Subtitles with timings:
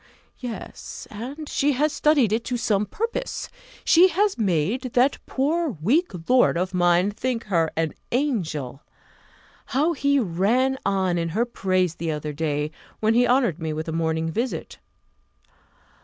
[0.39, 3.49] Yes, and she has studied it to some purpose;
[3.85, 8.81] she has made that poor weak lord of mine think her an angel.
[9.77, 13.87] How he ran on in her praise the other day, when he honoured me with
[13.87, 14.79] a morning visit!